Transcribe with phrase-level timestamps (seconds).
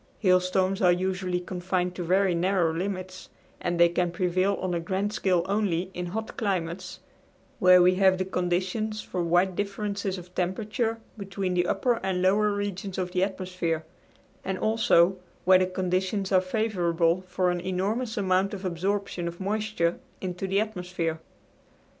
[0.21, 5.13] Hailstorms are usually confined to very narrow limits, and they can prevail on a grand
[5.13, 7.01] scale only in hot climates,
[7.59, 12.51] where we have the conditions for wide differences of temperature between the upper and lower
[12.51, 13.85] regions of the atmosphere;
[14.43, 19.99] and, also, where the conditions are favorable, for an enormous amount of absorption of moisture
[20.19, 21.19] into the atmosphere.